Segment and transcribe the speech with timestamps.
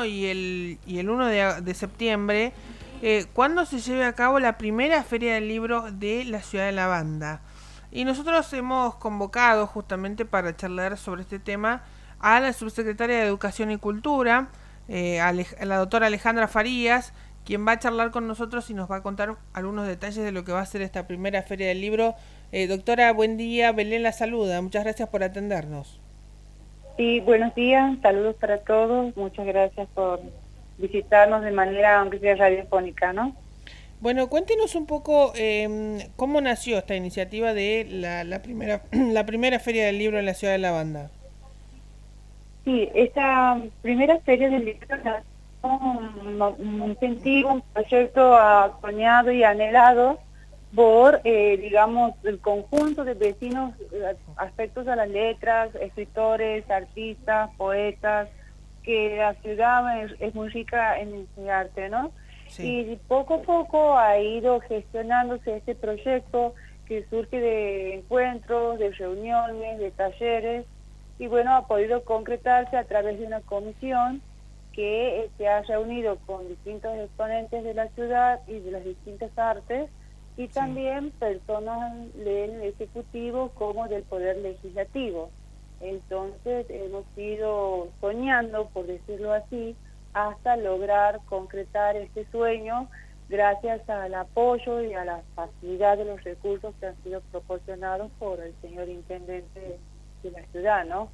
[0.00, 1.26] 31 y el, y el 1
[1.60, 2.52] de, septiembre,
[3.02, 6.72] eh, cuando se lleve a cabo la primera feria del libro de la ciudad de
[6.72, 7.40] la banda.
[7.92, 11.82] Y nosotros hemos convocado justamente para charlar sobre este tema
[12.20, 14.48] a la subsecretaria de Educación y Cultura,
[14.88, 17.12] eh, a la doctora Alejandra Farías,
[17.44, 20.44] quien va a charlar con nosotros y nos va a contar algunos detalles de lo
[20.44, 22.14] que va a ser esta primera feria del libro.
[22.52, 26.00] Eh, doctora, buen día, Belén la saluda, muchas gracias por atendernos.
[26.96, 30.20] Sí, buenos días, saludos para todos, muchas gracias por
[30.78, 33.34] visitarnos de manera, aunque sea radiofónica, ¿no?
[34.00, 39.58] Bueno, cuéntenos un poco em, cómo nació esta iniciativa de la, la, primera, la primera
[39.58, 41.10] feria del libro en la ciudad de La Banda.
[42.64, 44.86] Sí, esta primera feria del libro
[45.62, 48.38] un, incentivo, un proyecto
[48.80, 50.18] soñado y anhelado
[50.74, 58.28] por, eh, digamos, el conjunto de vecinos eh, aspectos a las letras, escritores, artistas, poetas,
[58.82, 62.12] que la ciudad es, muy rica en arte, ¿no?
[62.58, 66.54] Y poco a poco ha ido gestionándose este proyecto
[66.86, 70.66] que surge de encuentros, de reuniones, de talleres,
[71.18, 74.20] y bueno, ha podido concretarse a través de una comisión
[74.72, 79.90] que se ha reunido con distintos exponentes de la ciudad y de las distintas artes
[80.40, 85.30] y también personas del Ejecutivo como del Poder Legislativo.
[85.82, 89.76] Entonces hemos ido soñando, por decirlo así,
[90.14, 92.88] hasta lograr concretar este sueño
[93.28, 98.40] gracias al apoyo y a la facilidad de los recursos que han sido proporcionados por
[98.40, 99.78] el señor Intendente
[100.22, 101.10] de la ciudad, ¿no?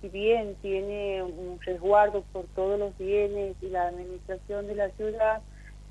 [0.00, 5.42] si bien tiene un resguardo por todos los bienes y la administración de la ciudad,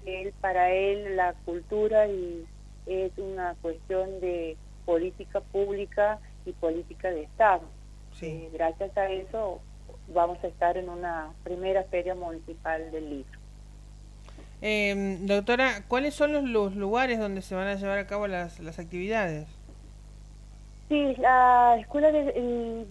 [0.06, 2.46] él para él la cultura y
[2.86, 7.64] es una cuestión de política pública y política de Estado.
[8.22, 9.60] Eh, gracias a eso
[10.14, 13.40] vamos a estar en una primera feria municipal del libro.
[14.62, 18.60] Eh, doctora, ¿cuáles son los, los, lugares donde se van a llevar a cabo las,
[18.60, 19.48] las actividades?
[20.88, 22.12] Sí, la escuela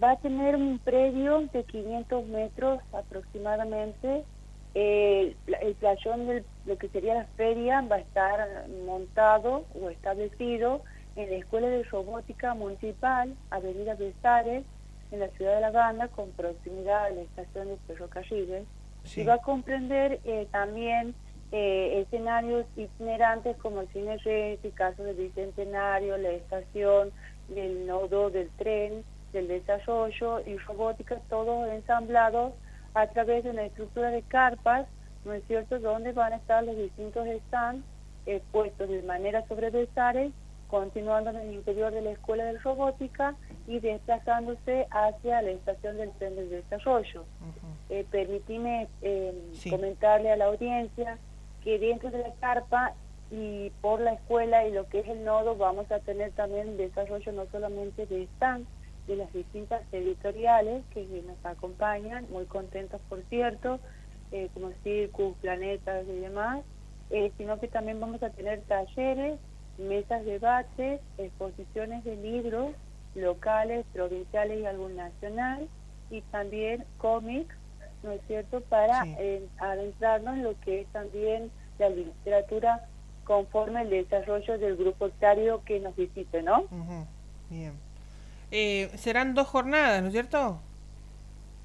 [0.03, 4.23] va a tener un predio de 500 metros aproximadamente.
[4.77, 10.81] Eh, el playón de lo que sería la feria va a estar montado o establecido
[11.15, 14.65] en la Escuela de Robótica Municipal, Avenida Besares,
[15.11, 18.65] en la ciudad de La Banda, con proximidad a la estación de ferrocarriles.
[19.15, 21.15] Y va a comprender eh, también
[21.53, 27.11] eh, escenarios itinerantes como el Cine Reyes, caso del Bicentenario, la estación,
[27.47, 32.53] del nodo del tren, del desarrollo y robótica, todos ensamblados
[32.95, 34.87] a través de una estructura de carpas,
[35.25, 37.85] ¿no es cierto?, donde van a estar los distintos stands
[38.25, 40.31] eh, puestos de manera sobreversales,
[40.67, 43.35] continuando en el interior de la escuela de robótica
[43.67, 47.25] y desplazándose hacia la estación del tren del desarrollo.
[47.89, 49.33] Eh, permitime eh,
[49.69, 51.19] comentarle a la audiencia
[51.63, 52.93] que dentro de la carpa
[53.29, 57.31] y por la escuela y lo que es el nodo vamos a tener también desarrollo
[57.31, 58.65] no solamente de stand,
[59.07, 63.79] de las distintas editoriales que nos acompañan, muy contentos por cierto,
[64.31, 66.63] eh, como Circus, Planetas y demás,
[67.11, 69.39] eh, sino que también vamos a tener talleres,
[69.77, 72.71] mesas de debate, exposiciones de libros
[73.13, 75.67] locales, provinciales y algún nacional,
[76.09, 77.55] y también cómics,
[78.03, 82.87] ¿no es cierto?, para eh, adentrarnos en lo que es también la literatura
[83.23, 86.65] conforme el desarrollo del grupo octario que nos visite, ¿no?
[87.49, 87.73] Bien.
[88.51, 90.59] Eh, serán dos jornadas, ¿no es cierto?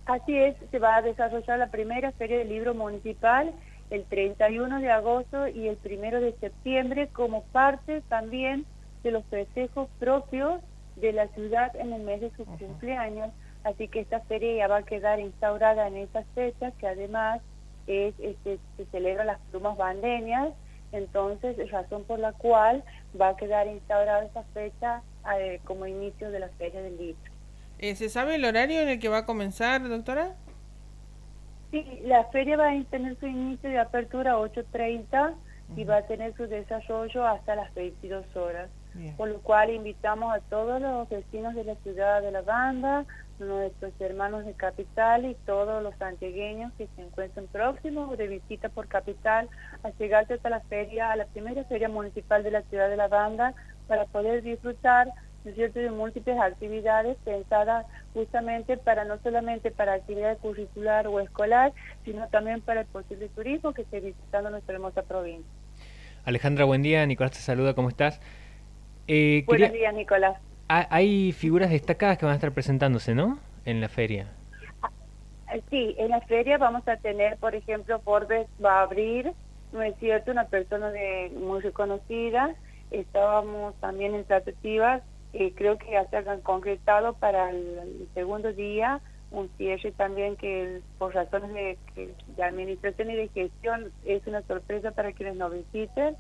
[0.06, 3.52] Así es, se va a desarrollar la primera Feria del Libro Municipal
[3.90, 8.64] el 31 de agosto y el 1 de septiembre como parte también
[9.02, 10.60] de los festejos propios
[10.96, 13.30] de la ciudad en el mes de su cumpleaños.
[13.64, 17.40] Así que esta feria ya va a quedar instaurada en esas fechas, que además
[17.86, 20.50] es, este, se celebran las plumas bandeñas,
[20.92, 22.82] entonces, razón por la cual
[23.20, 25.02] va a quedar instaurada esa fecha
[25.38, 27.32] eh, como inicio de la Feria del Libro.
[27.78, 30.36] Eh, ¿Se sabe el horario en el que va a comenzar, doctora?
[31.70, 35.34] Sí, la feria va a tener su inicio de apertura a 8.30
[35.76, 38.68] y va a tener su desarrollo hasta las 22 horas.
[39.16, 43.06] Por lo cual invitamos a todos los vecinos de la ciudad de La Banda,
[43.38, 48.88] nuestros hermanos de Capital y todos los santiagueños que se encuentren próximos de visita por
[48.88, 49.48] Capital
[49.84, 53.06] a llegarse hasta la feria, a la primera feria municipal de la ciudad de La
[53.06, 53.54] Banda
[53.90, 55.08] para poder disfrutar
[55.42, 57.84] de múltiples actividades pensadas
[58.14, 61.72] justamente para no solamente para actividad curricular o escolar,
[62.04, 65.50] sino también para el posible turismo que esté visitando nuestra hermosa provincia.
[66.24, 67.04] Alejandra, buen día.
[67.04, 68.20] Nicolás te saluda, ¿cómo estás?
[69.08, 70.38] Eh, Buenos días, Nicolás.
[70.68, 73.40] Hay figuras destacadas que van a estar presentándose, ¿no?
[73.64, 74.28] En la feria.
[75.68, 79.32] Sí, en la feria vamos a tener, por ejemplo, Forbes va a abrir,
[79.72, 82.54] no es cierto, una persona de muy reconocida.
[82.90, 85.02] Estábamos también en tratativas,
[85.32, 89.00] eh, creo que ya se han concretado para el, segundo día
[89.30, 91.78] un cierre también que por razones de,
[92.42, 96.16] administración y de gestión es una sorpresa para quienes nos visiten.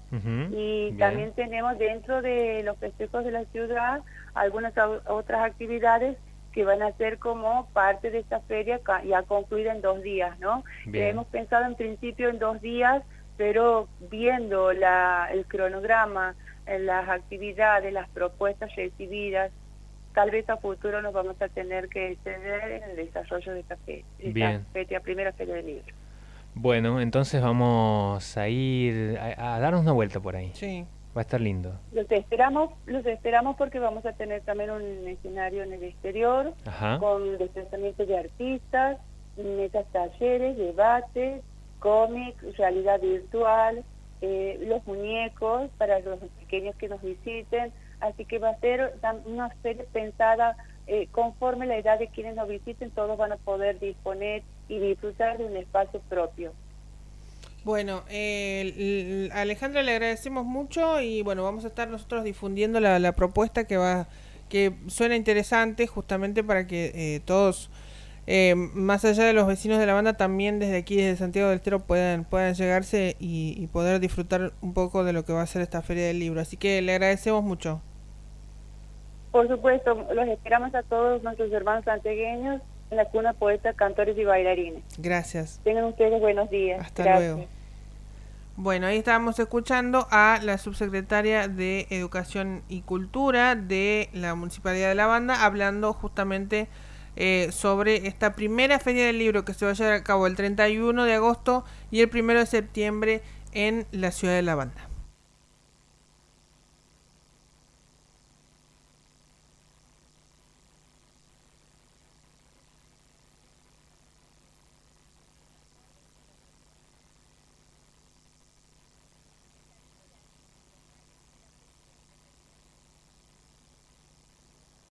[0.52, 4.02] y también tenemos dentro de los festejos de la ciudad
[4.34, 4.72] algunas
[5.08, 6.18] otras actividades
[6.52, 10.64] que van a ser como parte de esta feria ya concluida en dos días, ¿no?
[10.92, 13.02] hemos pensado en principio en dos días,
[13.36, 16.34] pero viendo la, el cronograma,
[16.66, 19.50] las actividades, las propuestas recibidas,
[20.14, 23.76] tal vez a futuro nos vamos a tener que exceder en el desarrollo de esta,
[24.72, 25.94] feria, primera feria del libro.
[26.54, 30.50] Bueno, entonces vamos a ir a, a darnos una vuelta por ahí.
[30.54, 30.84] Sí.
[31.16, 31.72] Va a estar lindo.
[31.92, 36.54] Los esperamos, los esperamos porque vamos a tener también un escenario en el exterior
[37.00, 38.98] con desplazamiento de artistas,
[39.36, 41.42] mesas talleres, debates,
[41.80, 43.84] cómics, realidad virtual,
[44.20, 47.72] eh, los muñecos para los pequeños que nos visiten.
[47.98, 48.94] Así que va a ser
[49.26, 50.56] una serie pensada
[50.86, 55.38] eh, conforme la edad de quienes nos visiten, todos van a poder disponer y disfrutar
[55.38, 56.52] de un espacio propio.
[57.62, 63.68] Bueno, eh, Alejandra le agradecemos mucho y bueno, vamos a estar nosotros difundiendo la, propuesta
[63.68, 64.08] que va,
[64.48, 67.70] que suena interesante justamente para que eh, todos,
[68.32, 71.56] eh, más allá de los vecinos de la banda, también desde aquí, desde Santiago del
[71.56, 75.46] Estero, puedan, puedan llegarse y, y poder disfrutar un poco de lo que va a
[75.46, 76.40] ser esta feria del libro.
[76.40, 77.80] Así que le agradecemos mucho.
[79.32, 82.62] Por supuesto, los esperamos a todos nuestros hermanos santiagueños
[82.92, 84.84] en la cuna poeta, cantores y bailarines.
[84.98, 85.60] Gracias.
[85.64, 86.80] Tengan ustedes buenos días.
[86.80, 87.46] Hasta luego.
[88.54, 94.94] Bueno, ahí estábamos escuchando a la subsecretaria de Educación y Cultura de la Municipalidad de
[94.94, 96.68] La Banda hablando justamente
[97.22, 100.36] eh, sobre esta primera feria del libro que se va a llevar a cabo el
[100.36, 103.22] 31 de agosto y el 1 de septiembre
[103.52, 104.89] en la ciudad de La Banda.